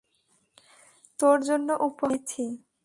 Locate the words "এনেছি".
2.11-2.43